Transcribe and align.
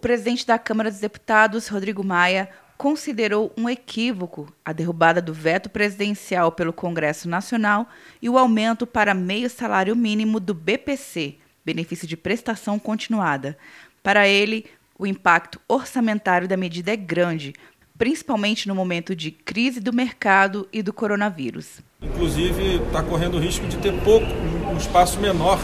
presidente 0.00 0.46
da 0.46 0.58
Câmara 0.58 0.90
dos 0.90 1.00
Deputados, 1.00 1.68
Rodrigo 1.68 2.02
Maia, 2.02 2.48
considerou 2.76 3.52
um 3.58 3.68
equívoco 3.68 4.50
a 4.64 4.72
derrubada 4.72 5.20
do 5.20 5.34
veto 5.34 5.68
presidencial 5.68 6.50
pelo 6.50 6.72
Congresso 6.72 7.28
Nacional 7.28 7.86
e 8.22 8.28
o 8.28 8.38
aumento 8.38 8.86
para 8.86 9.12
meio 9.12 9.50
salário 9.50 9.94
mínimo 9.94 10.40
do 10.40 10.54
BPC, 10.54 11.36
benefício 11.62 12.08
de 12.08 12.16
prestação 12.16 12.78
continuada. 12.78 13.58
Para 14.02 14.26
ele, 14.26 14.64
o 14.98 15.06
impacto 15.06 15.60
orçamentário 15.68 16.48
da 16.48 16.56
medida 16.56 16.90
é 16.90 16.96
grande, 16.96 17.52
principalmente 17.98 18.66
no 18.66 18.74
momento 18.74 19.14
de 19.14 19.30
crise 19.30 19.78
do 19.78 19.92
mercado 19.92 20.66
e 20.72 20.82
do 20.82 20.90
coronavírus. 20.90 21.82
Inclusive, 22.00 22.76
está 22.76 23.02
correndo 23.02 23.36
o 23.36 23.40
risco 23.40 23.66
de 23.66 23.76
ter 23.76 23.92
pouco, 24.02 24.26
um 24.26 24.76
espaço 24.78 25.20
menor 25.20 25.58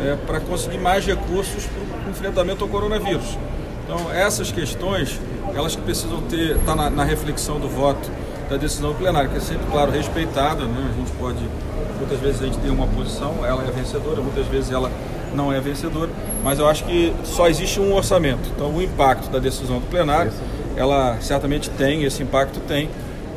é, 0.00 0.14
para 0.24 0.38
conseguir 0.38 0.78
mais 0.78 1.04
recursos 1.04 1.66
para 1.66 2.08
o 2.08 2.10
enfrentamento 2.10 2.62
ao 2.62 2.70
coronavírus. 2.70 3.36
Então, 3.84 4.10
essas 4.10 4.50
questões, 4.50 5.20
elas 5.54 5.76
que 5.76 5.82
precisam 5.82 6.22
ter, 6.22 6.56
estar 6.56 6.64
tá 6.64 6.74
na, 6.74 6.90
na, 6.90 7.04
reflexão 7.04 7.60
do 7.60 7.68
voto 7.68 8.10
da 8.48 8.56
decisão 8.56 8.94
plenária, 8.94 9.28
que 9.28 9.36
é 9.36 9.40
sempre, 9.40 9.66
claro, 9.70 9.90
respeitada, 9.90 10.64
né? 10.64 10.90
a 10.90 10.96
gente 10.98 11.12
pode, 11.12 11.38
muitas 11.98 12.18
vezes 12.18 12.42
a 12.42 12.46
gente 12.46 12.58
tem 12.58 12.70
uma 12.70 12.86
posição, 12.86 13.44
ela 13.44 13.62
é 13.62 13.70
vencedora, 13.70 14.22
muitas 14.22 14.46
vezes 14.46 14.70
ela 14.70 14.90
não 15.34 15.52
é 15.52 15.60
vencedora, 15.60 16.10
mas 16.42 16.58
eu 16.58 16.66
acho 16.66 16.84
que 16.84 17.12
só 17.24 17.46
existe 17.48 17.78
um 17.78 17.94
orçamento. 17.94 18.48
Então, 18.54 18.74
o 18.74 18.82
impacto 18.82 19.30
da 19.30 19.38
decisão 19.38 19.80
do 19.80 19.86
plenário, 19.86 20.32
ela 20.76 21.18
certamente 21.20 21.68
tem, 21.70 22.04
esse 22.04 22.22
impacto 22.22 22.60
tem 22.60 22.88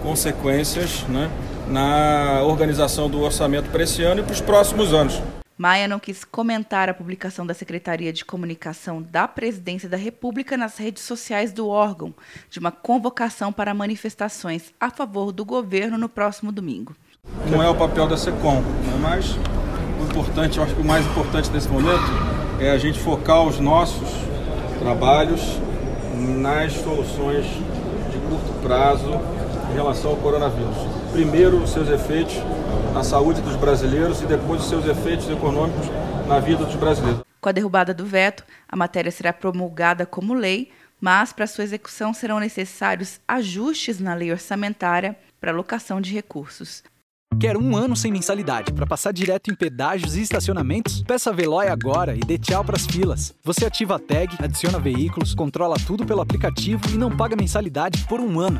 consequências 0.01 1.03
né, 1.09 1.29
na 1.67 2.41
organização 2.43 3.09
do 3.09 3.21
orçamento 3.21 3.69
para 3.69 3.83
esse 3.83 4.01
ano 4.01 4.21
e 4.21 4.23
para 4.23 4.33
os 4.33 4.41
próximos 4.41 4.93
anos. 4.93 5.21
Maia 5.57 5.87
não 5.87 5.99
quis 5.99 6.23
comentar 6.23 6.87
a 6.87 6.93
publicação 6.93 7.43
da 7.43 7.53
Secretaria 7.53 8.13
de 8.13 8.23
Comunicação 8.23 9.01
da 9.01 9.27
Presidência 9.27 9.89
da 9.89 9.97
República 9.97 10.55
nas 10.55 10.77
redes 10.77 11.01
sociais 11.01 11.51
do 11.51 11.67
órgão 11.67 12.13
de 12.47 12.59
uma 12.59 12.71
convocação 12.71 13.51
para 13.51 13.73
manifestações 13.73 14.71
a 14.79 14.91
favor 14.91 15.31
do 15.31 15.43
governo 15.43 15.97
no 15.97 16.07
próximo 16.07 16.51
domingo. 16.51 16.95
Não 17.49 17.63
é 17.63 17.67
o 17.67 17.73
papel 17.73 18.07
da 18.07 18.15
SECOM, 18.15 18.61
né? 18.61 18.99
mas 19.01 19.35
o 19.99 20.03
importante, 20.03 20.59
eu 20.59 20.63
acho 20.63 20.75
que 20.75 20.81
o 20.81 20.85
mais 20.85 21.03
importante 21.07 21.49
nesse 21.49 21.69
momento 21.69 22.05
é 22.59 22.69
a 22.69 22.77
gente 22.77 22.99
focar 22.99 23.41
os 23.41 23.59
nossos 23.59 24.09
trabalhos 24.77 25.41
nas 26.39 26.71
soluções 26.73 27.45
de 27.45 28.19
curto 28.29 28.61
prazo 28.61 29.09
em 29.71 29.73
relação 29.73 30.11
ao 30.11 30.17
coronavírus. 30.17 30.75
Primeiro, 31.11 31.57
os 31.61 31.71
seus 31.71 31.89
efeitos 31.89 32.35
na 32.93 33.03
saúde 33.03 33.41
dos 33.41 33.55
brasileiros 33.55 34.21
e 34.21 34.25
depois 34.25 34.61
os 34.61 34.69
seus 34.69 34.85
efeitos 34.85 35.29
econômicos 35.29 35.87
na 36.27 36.39
vida 36.39 36.65
dos 36.65 36.75
brasileiros. 36.75 37.21
Com 37.39 37.49
a 37.49 37.51
derrubada 37.51 37.93
do 37.93 38.05
veto, 38.05 38.43
a 38.67 38.75
matéria 38.75 39.11
será 39.11 39.31
promulgada 39.31 40.05
como 40.05 40.33
lei, 40.33 40.71
mas 40.99 41.31
para 41.31 41.47
sua 41.47 41.63
execução 41.63 42.13
serão 42.13 42.39
necessários 42.39 43.19
ajustes 43.27 43.99
na 43.99 44.13
lei 44.13 44.31
orçamentária 44.31 45.15
para 45.39 45.51
alocação 45.51 46.01
de 46.01 46.13
recursos. 46.13 46.83
Quer 47.39 47.55
um 47.55 47.75
ano 47.75 47.95
sem 47.95 48.11
mensalidade 48.11 48.73
para 48.73 48.87
passar 48.87 49.11
direto 49.11 49.51
em 49.51 49.55
pedágios 49.55 50.15
e 50.15 50.21
estacionamentos? 50.21 51.03
Peça 51.03 51.29
a 51.29 51.33
Veloy 51.33 51.67
agora 51.67 52.15
e 52.15 52.19
dê 52.19 52.35
tchau 52.37 52.65
para 52.65 52.75
as 52.75 52.85
filas. 52.87 53.35
Você 53.43 53.65
ativa 53.65 53.97
a 53.97 53.99
tag, 53.99 54.35
adiciona 54.39 54.79
veículos, 54.79 55.35
controla 55.35 55.75
tudo 55.85 56.03
pelo 56.03 56.21
aplicativo 56.21 56.81
e 56.89 56.97
não 56.97 57.15
paga 57.15 57.35
mensalidade 57.35 58.05
por 58.07 58.19
um 58.19 58.39
ano. 58.39 58.59